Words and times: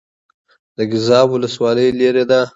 د 0.77 0.79
ګیزاب 0.91 1.27
ولسوالۍ 1.31 1.87
لیرې 1.99 2.23
ده 2.29 2.41